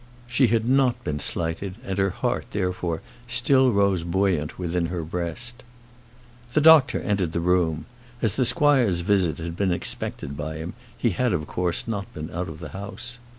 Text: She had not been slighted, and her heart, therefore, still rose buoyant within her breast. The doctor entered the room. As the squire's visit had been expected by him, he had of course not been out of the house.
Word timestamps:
She 0.25 0.47
had 0.47 0.67
not 0.67 1.03
been 1.03 1.19
slighted, 1.19 1.75
and 1.85 1.99
her 1.99 2.09
heart, 2.09 2.47
therefore, 2.53 3.03
still 3.27 3.71
rose 3.71 4.03
buoyant 4.03 4.57
within 4.57 4.87
her 4.87 5.03
breast. 5.03 5.61
The 6.53 6.59
doctor 6.61 6.99
entered 6.99 7.33
the 7.33 7.39
room. 7.39 7.85
As 8.19 8.33
the 8.33 8.45
squire's 8.45 9.01
visit 9.01 9.37
had 9.37 9.55
been 9.55 9.71
expected 9.71 10.35
by 10.35 10.55
him, 10.55 10.73
he 10.97 11.11
had 11.11 11.33
of 11.33 11.45
course 11.45 11.87
not 11.87 12.11
been 12.15 12.31
out 12.33 12.49
of 12.49 12.57
the 12.57 12.69
house. 12.69 13.19